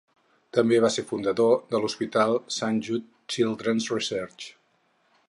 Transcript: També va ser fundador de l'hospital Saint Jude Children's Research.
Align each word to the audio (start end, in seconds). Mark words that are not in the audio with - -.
També 0.57 0.79
va 0.85 0.89
ser 0.95 1.03
fundador 1.11 1.53
de 1.75 1.81
l'hospital 1.83 2.33
Saint 2.57 2.79
Jude 2.87 3.35
Children's 3.35 3.91
Research. 3.97 4.49